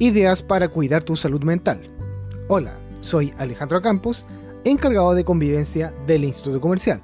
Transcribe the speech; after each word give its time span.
Ideas 0.00 0.44
para 0.44 0.68
cuidar 0.68 1.02
tu 1.02 1.16
salud 1.16 1.42
mental. 1.42 1.80
Hola, 2.46 2.78
soy 3.00 3.34
Alejandro 3.36 3.82
Campos, 3.82 4.24
encargado 4.62 5.12
de 5.12 5.24
convivencia 5.24 5.92
del 6.06 6.22
Instituto 6.22 6.60
Comercial. 6.60 7.00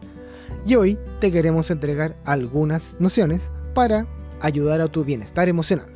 Y 0.65 0.77
hoy 0.77 0.97
te 1.21 1.33
queremos 1.33 1.73
entregar 1.73 2.15
algunas 2.25 2.95
nociones 3.01 3.51
para 3.75 4.07
ayudar 4.41 4.81
a 4.81 4.87
tu 4.87 5.03
bienestar 5.03 5.49
emocional. 5.49 5.89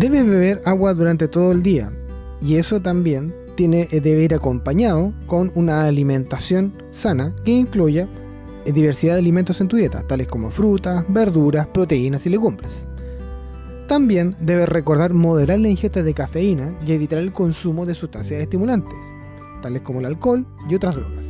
Debes 0.00 0.26
beber 0.26 0.62
agua 0.64 0.94
durante 0.94 1.28
todo 1.28 1.52
el 1.52 1.62
día 1.62 1.92
y 2.42 2.56
eso 2.56 2.82
también 2.82 3.32
tiene, 3.58 3.88
eh, 3.90 4.00
debe 4.00 4.22
ir 4.22 4.34
acompañado 4.34 5.12
con 5.26 5.50
una 5.56 5.86
alimentación 5.86 6.72
sana 6.92 7.34
que 7.44 7.50
incluya 7.50 8.06
eh, 8.64 8.72
diversidad 8.72 9.14
de 9.14 9.18
alimentos 9.18 9.60
en 9.60 9.66
tu 9.66 9.74
dieta, 9.74 10.06
tales 10.06 10.28
como 10.28 10.52
frutas, 10.52 11.04
verduras, 11.08 11.66
proteínas 11.66 12.24
y 12.24 12.30
legumbres. 12.30 12.86
También 13.88 14.36
debes 14.38 14.68
recordar 14.68 15.12
moderar 15.12 15.58
la 15.58 15.70
ingesta 15.70 16.04
de 16.04 16.14
cafeína 16.14 16.78
y 16.86 16.92
evitar 16.92 17.18
el 17.18 17.32
consumo 17.32 17.84
de 17.84 17.94
sustancias 17.94 18.40
estimulantes, 18.40 18.94
tales 19.60 19.82
como 19.82 19.98
el 19.98 20.06
alcohol 20.06 20.46
y 20.70 20.76
otras 20.76 20.94
drogas. 20.94 21.24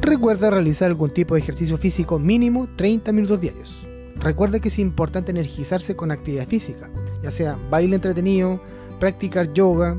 Recuerda 0.00 0.50
realizar 0.50 0.88
algún 0.88 1.10
tipo 1.10 1.36
de 1.36 1.42
ejercicio 1.42 1.78
físico 1.78 2.18
mínimo 2.18 2.66
30 2.74 3.12
minutos 3.12 3.40
diarios. 3.40 3.91
Recuerda 4.16 4.60
que 4.60 4.68
es 4.68 4.78
importante 4.78 5.30
energizarse 5.30 5.96
con 5.96 6.10
actividad 6.10 6.46
física, 6.46 6.88
ya 7.22 7.30
sea 7.30 7.58
baile 7.70 7.96
entretenido, 7.96 8.60
practicar 9.00 9.52
yoga. 9.52 9.96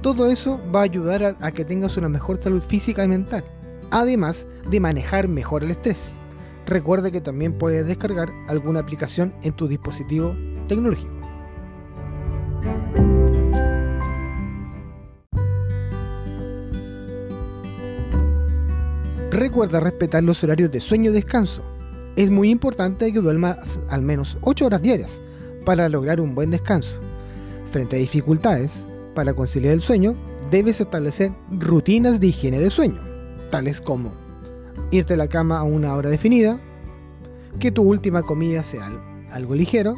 Todo 0.00 0.30
eso 0.30 0.60
va 0.74 0.80
a 0.80 0.84
ayudar 0.84 1.22
a, 1.22 1.36
a 1.40 1.52
que 1.52 1.64
tengas 1.64 1.96
una 1.96 2.08
mejor 2.08 2.42
salud 2.42 2.62
física 2.62 3.04
y 3.04 3.08
mental, 3.08 3.44
además 3.90 4.46
de 4.70 4.80
manejar 4.80 5.28
mejor 5.28 5.62
el 5.62 5.72
estrés. 5.72 6.12
Recuerda 6.66 7.10
que 7.10 7.20
también 7.20 7.52
puedes 7.58 7.86
descargar 7.86 8.30
alguna 8.48 8.80
aplicación 8.80 9.34
en 9.42 9.52
tu 9.52 9.68
dispositivo 9.68 10.34
tecnológico. 10.68 11.20
Recuerda 19.30 19.80
respetar 19.80 20.22
los 20.22 20.42
horarios 20.42 20.72
de 20.72 20.80
sueño 20.80 21.10
y 21.10 21.14
descanso. 21.14 21.62
Es 22.16 22.30
muy 22.30 22.50
importante 22.50 23.12
que 23.12 23.20
duermas 23.20 23.80
al 23.88 24.02
menos 24.02 24.36
8 24.42 24.66
horas 24.66 24.82
diarias 24.82 25.20
para 25.64 25.88
lograr 25.88 26.20
un 26.20 26.34
buen 26.34 26.50
descanso. 26.50 26.98
Frente 27.70 27.96
a 27.96 27.98
dificultades 28.00 28.84
para 29.14 29.34
conciliar 29.34 29.74
el 29.74 29.80
sueño, 29.80 30.14
debes 30.50 30.80
establecer 30.80 31.32
rutinas 31.50 32.20
de 32.20 32.28
higiene 32.28 32.58
de 32.58 32.70
sueño, 32.70 33.00
tales 33.50 33.80
como 33.80 34.12
irte 34.90 35.14
a 35.14 35.16
la 35.16 35.28
cama 35.28 35.58
a 35.58 35.62
una 35.62 35.94
hora 35.94 36.10
definida, 36.10 36.58
que 37.58 37.70
tu 37.70 37.82
última 37.82 38.22
comida 38.22 38.64
sea 38.64 38.90
algo 39.30 39.54
ligero 39.54 39.94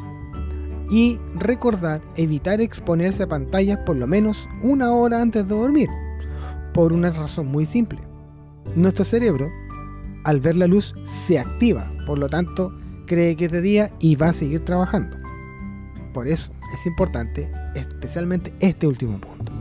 y 0.91 1.19
recordar 1.35 2.01
evitar 2.15 2.61
exponerse 2.61 3.23
a 3.23 3.27
pantallas 3.27 3.79
por 3.79 3.95
lo 3.95 4.05
menos 4.05 4.47
una 4.61 4.91
hora 4.91 5.21
antes 5.21 5.47
de 5.47 5.55
dormir, 5.55 5.89
por 6.73 6.93
una 6.93 7.09
razón 7.09 7.47
muy 7.47 7.65
simple 7.65 7.99
nuestro 8.75 9.05
cerebro, 9.05 9.51
al 10.23 10.39
ver 10.39 10.55
la 10.55 10.67
luz, 10.67 10.93
se 11.05 11.37
activa, 11.37 11.91
por 12.05 12.19
lo 12.19 12.27
tanto, 12.27 12.71
cree 13.05 13.35
que 13.35 13.45
es 13.45 13.51
de 13.51 13.61
día 13.61 13.91
y 13.99 14.15
va 14.15 14.29
a 14.29 14.33
seguir 14.33 14.63
trabajando. 14.65 15.17
Por 16.13 16.27
eso 16.27 16.51
es 16.73 16.85
importante, 16.85 17.51
especialmente 17.75 18.53
este 18.59 18.87
último 18.87 19.19
punto. 19.19 19.51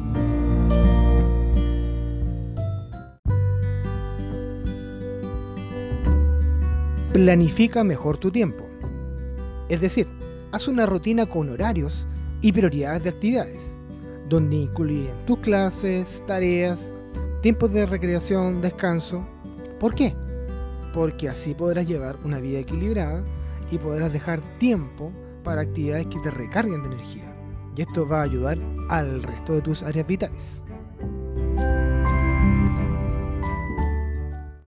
Planifica 7.12 7.84
mejor 7.84 8.16
tu 8.16 8.31
tiempo. 8.31 8.64
Es 9.69 9.81
decir, 9.81 10.06
haz 10.50 10.69
una 10.69 10.86
rutina 10.86 11.26
con 11.26 11.48
horarios 11.48 12.06
y 12.41 12.52
prioridades 12.52 13.04
de 13.04 13.10
actividades, 13.10 13.60
donde 14.28 14.56
incluyen 14.56 15.14
tus 15.26 15.38
clases, 15.38 16.22
tareas, 16.26 16.92
tiempos 17.42 17.72
de 17.72 17.86
recreación, 17.86 18.60
descanso. 18.60 19.26
¿Por 19.78 19.94
qué? 19.94 20.14
Porque 20.92 21.28
así 21.28 21.54
podrás 21.54 21.86
llevar 21.86 22.16
una 22.25 22.38
vida 22.38 22.58
equilibrada 22.58 23.22
y 23.70 23.78
podrás 23.78 24.12
dejar 24.12 24.41
tiempo 24.58 25.10
para 25.42 25.62
actividades 25.62 26.06
que 26.06 26.20
te 26.20 26.30
recarguen 26.30 26.82
de 26.82 26.94
energía. 26.94 27.34
Y 27.75 27.82
esto 27.82 28.06
va 28.06 28.20
a 28.20 28.25
ayudar 28.25 28.58
al 28.88 29.22
resto 29.22 29.54
de 29.54 29.62
tus 29.62 29.82
áreas 29.82 30.06
vitales. 30.06 30.62